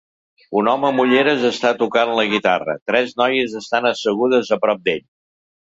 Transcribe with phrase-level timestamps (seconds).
[0.61, 4.85] Un home amb ulleres està tocant la guitarra, i tres noies estan assegudes a prop
[4.91, 5.07] d'ell.